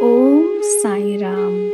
[0.00, 1.72] Om Sai Ram.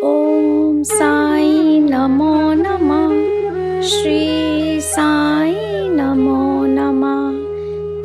[0.00, 3.82] Om Sai Namo Namah.
[3.82, 5.50] Shri Sai
[5.90, 7.34] Namo Namah.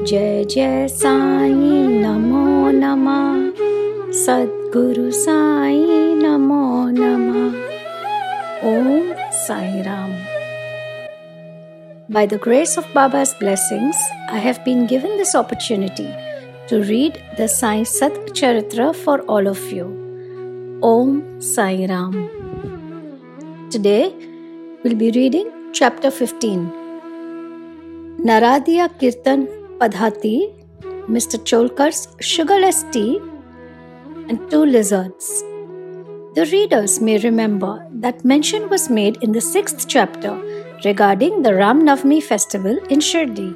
[0.09, 3.53] Jai Jai Sai Namo Namah.
[4.09, 5.85] Sadguru Sai
[6.17, 7.53] Namo Namah.
[8.65, 9.13] Om
[9.45, 10.17] Sai Ram.
[12.09, 13.97] By the grace of Baba's blessings,
[14.31, 16.09] I have been given this opportunity
[16.69, 19.85] to read the Sai Sat Charitra for all of you.
[20.83, 22.13] Om Sai Ram.
[23.69, 24.13] Today,
[24.83, 26.71] we'll be reading chapter 15.
[28.29, 29.47] Naradiya Kirtan
[29.79, 30.53] Padhati,
[31.07, 31.37] Mr.
[31.49, 33.19] Cholkar's sugarless tea,
[34.27, 35.43] and two lizards.
[36.35, 40.33] The readers may remember that mention was made in the sixth chapter
[40.83, 43.55] regarding the Ram Navami festival in Shirdi,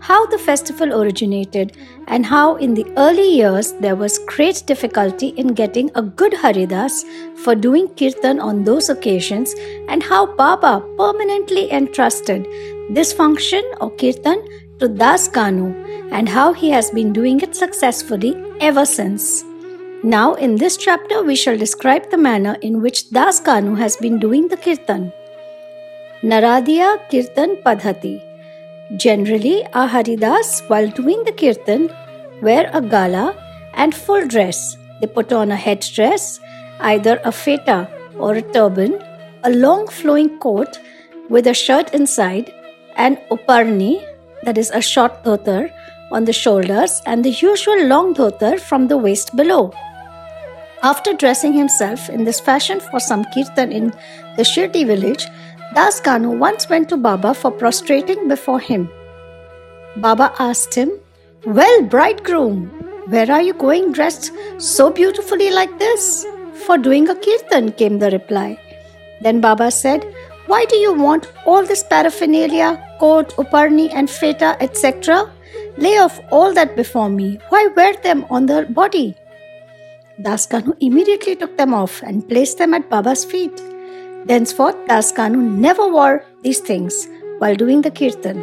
[0.00, 1.76] how the festival originated,
[2.08, 7.04] and how in the early years there was great difficulty in getting a good Haridas
[7.44, 9.54] for doing kirtan on those occasions,
[9.88, 12.46] and how Baba permanently entrusted
[12.90, 14.42] this function or kirtan
[14.78, 15.74] to Das Kanu,
[16.10, 19.44] and how he has been doing it successfully ever since.
[20.02, 24.18] Now, in this chapter, we shall describe the manner in which Das Kanu has been
[24.18, 25.12] doing the kirtan.
[26.22, 28.29] Naradiya Kirtan Padhati.
[28.96, 31.92] Generally, a Haridas, while doing the kirtan,
[32.42, 33.36] wear a gala
[33.74, 34.76] and full dress.
[35.00, 36.40] They put on a headdress,
[36.80, 37.88] either a feta
[38.18, 39.00] or a turban,
[39.44, 40.80] a long flowing coat
[41.28, 42.52] with a shirt inside,
[42.96, 44.04] and uparni,
[44.42, 45.70] that is a short dhotar,
[46.10, 49.72] on the shoulders, and the usual long dhotar from the waist below.
[50.82, 53.90] After dressing himself in this fashion for some kirtan in
[54.36, 55.26] the Shirdi village,
[55.72, 58.88] Das Kanu once went to Baba for prostrating before him.
[59.96, 60.90] Baba asked him,
[61.44, 62.66] Well, bridegroom,
[63.06, 66.26] where are you going dressed so beautifully like this?
[66.66, 68.58] For doing a kirtan, came the reply.
[69.22, 70.04] Then Baba said,
[70.46, 75.32] Why do you want all this paraphernalia, coat, uparni, and feta, etc.?
[75.76, 77.38] Lay off all that before me.
[77.48, 79.14] Why wear them on the body?
[80.20, 83.62] Das Kanu immediately took them off and placed them at Baba's feet.
[84.26, 87.08] Thenceforth, Das Kanu never wore these things
[87.38, 88.42] while doing the kirtan.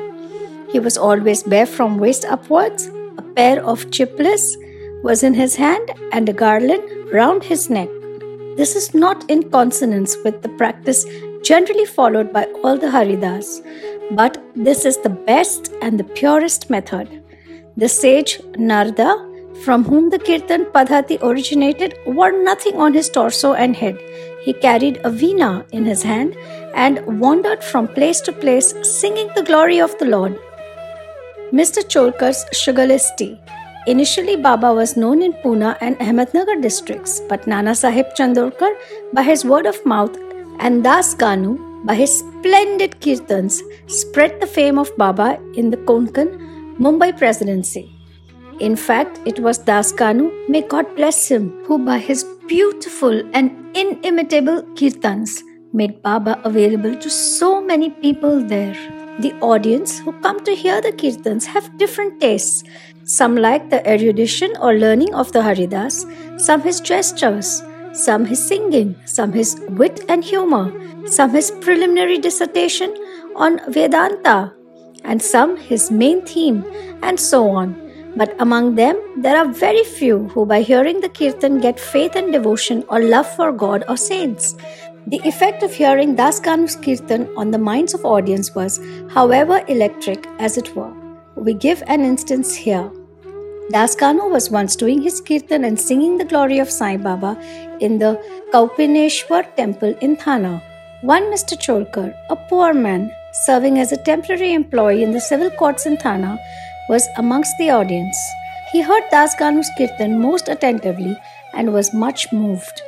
[0.71, 4.57] He was always bare from waist upwards, a pair of chiplis
[5.03, 6.83] was in his hand, and a garland
[7.13, 7.89] round his neck.
[8.57, 11.05] This is not in consonance with the practice
[11.43, 13.61] generally followed by all the Haridas,
[14.11, 17.23] but this is the best and the purest method.
[17.77, 19.27] The sage Narada
[19.63, 23.97] from whom the Kirtan Padhati originated, wore nothing on his torso and head.
[24.47, 26.35] He carried a veena in his hand
[26.73, 30.37] and wandered from place to place singing the glory of the Lord.
[31.51, 31.83] Mr.
[31.93, 33.37] Cholkar's sugarless tea.
[33.87, 38.71] Initially, Baba was known in Pune and Ahmednagar districts, but Nana Sahib Chandorkar,
[39.13, 40.17] by his word of mouth,
[40.59, 41.51] and Das Kanu,
[41.85, 46.33] by his splendid kirtans, spread the fame of Baba in the Konkan,
[46.79, 47.96] Mumbai presidency.
[48.59, 53.51] In fact, it was Das Kanu, may God bless him, who by his beautiful and
[53.77, 58.73] inimitable kirtans made Baba available to so many people there.
[59.19, 62.63] The audience who come to hear the kirtans have different tastes.
[63.03, 66.07] Some like the erudition or learning of the Haridas,
[66.37, 67.61] some his gestures,
[67.93, 70.73] some his singing, some his wit and humor,
[71.07, 72.95] some his preliminary dissertation
[73.35, 74.51] on Vedanta,
[75.03, 76.65] and some his main theme,
[77.03, 77.86] and so on.
[78.15, 82.31] But among them, there are very few who, by hearing the kirtan, get faith and
[82.31, 84.55] devotion or love for God or saints.
[85.07, 88.79] The effect of hearing Das Kanu's kirtan on the minds of audience was,
[89.09, 90.93] however, electric as it were.
[91.35, 92.91] We give an instance here.
[93.69, 97.37] Das Kanu was once doing his kirtan and singing the glory of Sai Baba
[97.79, 98.19] in the
[98.53, 100.63] Kaupineshwar temple in Thana.
[101.01, 101.57] One Mr.
[101.57, 103.11] Cholkar, a poor man
[103.45, 106.39] serving as a temporary employee in the civil courts in Thana,
[106.89, 108.17] was amongst the audience.
[108.71, 111.17] He heard Das Kanu's kirtan most attentively
[111.53, 112.81] and was much moved.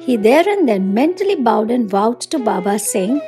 [0.00, 3.20] He there and then mentally bowed and vowed to Baba, saying,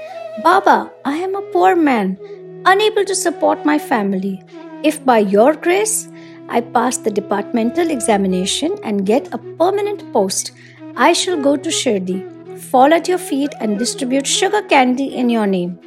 [0.43, 2.19] Baba, I am a poor man,
[2.65, 4.43] unable to support my family.
[4.83, 6.09] If by your grace
[6.49, 10.53] I pass the departmental examination and get a permanent post,
[10.97, 15.47] I shall go to Shirdi, fall at your feet, and distribute sugar candy in your
[15.47, 15.79] name.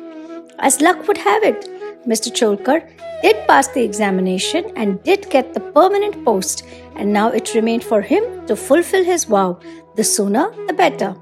[0.60, 1.68] As luck would have it,
[2.06, 2.32] Mr.
[2.32, 2.88] Cholkar
[3.22, 6.66] did pass the examination and did get the permanent post,
[6.96, 9.60] and now it remained for him to fulfill his vow.
[9.96, 11.16] The sooner, the better.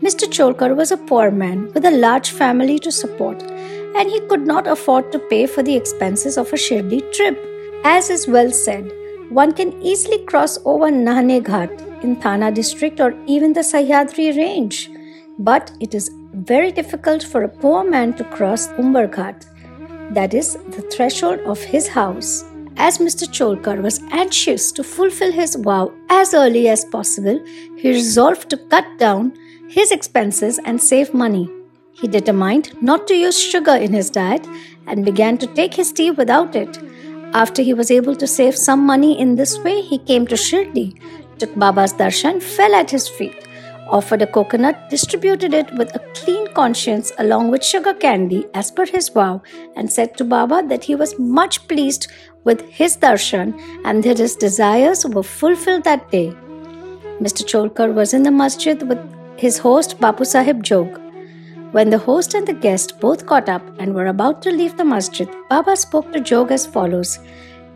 [0.00, 0.28] Mr.
[0.28, 4.66] Cholkar was a poor man with a large family to support, and he could not
[4.66, 7.42] afford to pay for the expenses of a Shirdi trip.
[7.84, 8.92] As is well said,
[9.30, 14.90] one can easily cross over Nahane Ghat in Thana district or even the Sahyadri range,
[15.38, 19.46] but it is very difficult for a poor man to cross Umbarghat,
[20.10, 22.44] that is, the threshold of his house.
[22.76, 23.26] As Mr.
[23.26, 27.42] Cholkar was anxious to fulfill his vow as early as possible,
[27.76, 29.32] he resolved to cut down
[29.68, 31.50] his expenses and save money.
[31.92, 34.46] He determined not to use sugar in his diet
[34.86, 36.78] and began to take his tea without it.
[37.32, 41.00] After he was able to save some money in this way, he came to Shirdi,
[41.38, 43.46] took Baba's darshan, fell at his feet,
[43.88, 48.86] offered a coconut, distributed it with a clean conscience along with sugar candy as per
[48.86, 49.42] his vow,
[49.76, 52.08] and said to Baba that he was much pleased
[52.44, 56.34] with his darshan and that his desires were fulfilled that day.
[57.20, 57.44] Mr.
[57.44, 58.98] Cholkar was in the masjid with
[59.36, 61.00] his host Bapu Sahib Jog.
[61.72, 64.84] When the host and the guest both got up and were about to leave the
[64.84, 67.18] masjid, Baba spoke to Jog as follows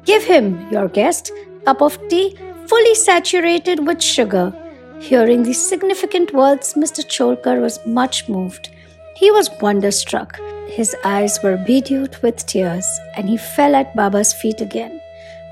[0.05, 1.33] Give him, your guest,
[1.65, 2.37] cup of tea
[2.67, 4.53] fully saturated with sugar.
[5.00, 7.02] Hearing these significant words, Mr.
[7.02, 8.69] Cholkar was much moved.
[9.17, 10.38] He was wonderstruck.
[10.69, 12.87] His eyes were bedewed with tears,
[13.17, 15.00] and he fell at Baba's feet again.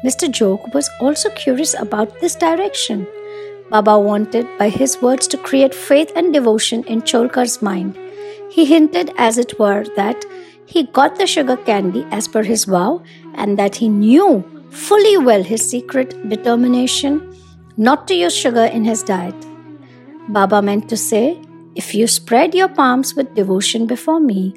[0.05, 0.31] Mr.
[0.31, 3.07] Jog was also curious about this direction.
[3.71, 7.99] Baba wanted, by his words, to create faith and devotion in Cholkar's mind.
[8.51, 10.25] He hinted, as it were, that
[10.67, 13.03] he got the sugar candy as per his vow
[13.35, 17.28] and that he knew fully well his secret determination
[17.79, 19.35] not to use sugar in his diet.
[20.29, 21.41] Baba meant to say,
[21.75, 24.55] If you spread your palms with devotion before me,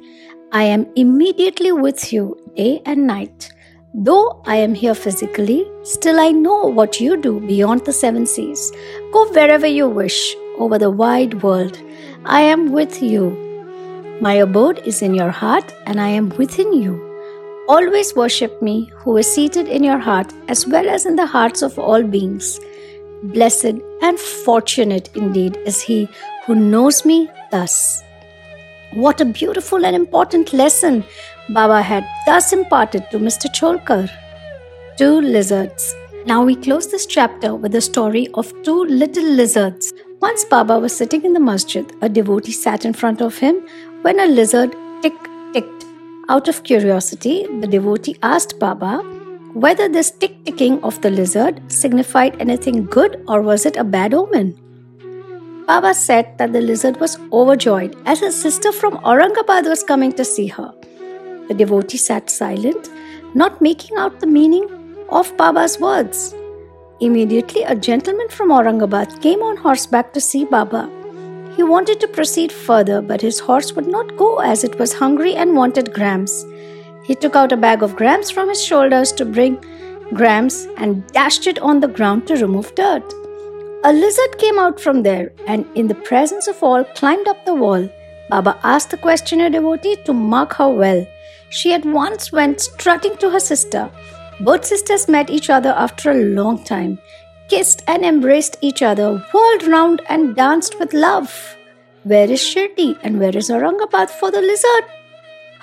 [0.52, 3.50] I am immediately with you day and night.
[3.94, 8.70] Though I am here physically, still I know what you do beyond the seven seas.
[9.12, 11.78] Go wherever you wish over the wide world.
[12.24, 13.42] I am with you
[14.22, 16.92] my abode is in your heart, and I am within you.
[17.68, 21.60] Always worship me, who is seated in your heart as well as in the hearts
[21.60, 22.60] of all beings.
[23.22, 26.08] Blessed and fortunate indeed is he
[26.44, 28.02] who knows me thus.
[28.94, 31.04] What a beautiful and important lesson
[31.48, 33.46] Baba had thus imparted to Mr.
[33.54, 34.10] Cholkar.
[34.96, 35.94] Two lizards.
[36.26, 39.92] Now we close this chapter with the story of two little lizards.
[40.20, 43.64] Once Baba was sitting in the masjid, a devotee sat in front of him
[44.02, 45.14] when a lizard tick
[45.52, 45.84] ticked.
[46.28, 49.21] Out of curiosity, the devotee asked Baba
[49.54, 54.14] whether this tick ticking of the lizard signified anything good or was it a bad
[54.14, 54.58] omen.
[55.66, 60.24] Baba said that the lizard was overjoyed as his sister from Aurangabad was coming to
[60.24, 60.72] see her.
[61.48, 62.90] The devotee sat silent,
[63.34, 64.68] not making out the meaning
[65.10, 66.34] of Baba's words.
[67.00, 70.90] Immediately, a gentleman from Aurangabad came on horseback to see Baba.
[71.56, 75.34] He wanted to proceed further, but his horse would not go as it was hungry
[75.34, 76.44] and wanted grams.
[77.04, 79.62] He took out a bag of grams from his shoulders to bring
[80.14, 83.02] grams and dashed it on the ground to remove dirt.
[83.84, 87.54] A lizard came out from there and, in the presence of all, climbed up the
[87.54, 87.88] wall.
[88.30, 91.06] Baba asked the questioner devotee to mark her well.
[91.50, 93.90] She at once went strutting to her sister.
[94.40, 96.98] Both sisters met each other after a long time
[97.52, 101.54] kissed and embraced each other, whirled round and danced with love.
[102.04, 104.84] Where is Shirdi and where is Aurangabad for the lizard?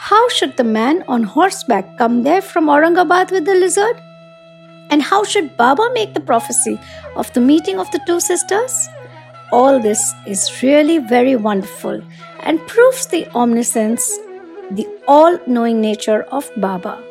[0.02, 4.02] How should the man on horseback come there from Aurangabad with the lizard?
[4.90, 6.80] And how should Baba make the prophecy
[7.18, 8.88] of the meeting of the two sisters?
[9.52, 12.02] All this is really very wonderful
[12.44, 14.18] and proves the omniscience,
[14.72, 17.04] the all knowing nature of Baba.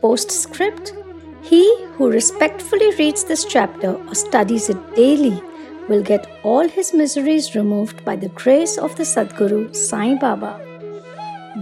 [0.00, 0.94] Postscript
[1.42, 5.42] he who respectfully reads this chapter or studies it daily
[5.88, 10.65] will get all his miseries removed by the grace of the Sadguru Sai Baba.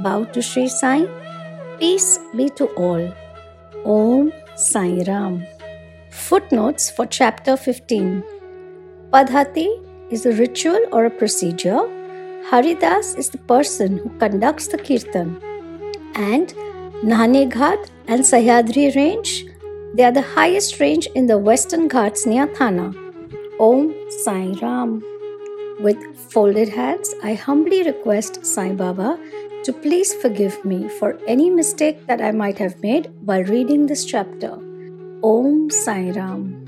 [0.05, 1.07] Bow to Sri Sai.
[1.79, 3.05] Peace be to all.
[3.85, 5.47] Om Sai Ram.
[6.11, 8.23] Footnotes for chapter 15.
[9.13, 9.69] Padhati
[10.11, 11.83] is a ritual or a procedure.
[12.51, 15.41] Haridas is the person who conducts the kirtan.
[16.15, 16.55] And
[17.13, 19.47] Nahane Ghat and Sahyadri range
[19.97, 22.93] they are the highest range in the western Ghats near Thana.
[23.61, 23.95] Om
[24.25, 25.03] Sai Ram.
[25.81, 29.19] With folded hands, I humbly request Sai Baba
[29.64, 34.04] to please forgive me for any mistake that I might have made while reading this
[34.04, 34.52] chapter.
[35.23, 36.63] Om Sai Ram.